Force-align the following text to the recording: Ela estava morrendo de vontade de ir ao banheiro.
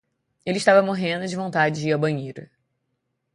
Ela 0.47 0.57
estava 0.57 0.81
morrendo 0.81 1.27
de 1.27 1.35
vontade 1.35 1.79
de 1.79 1.89
ir 1.89 1.91
ao 1.91 1.99
banheiro. 1.99 2.49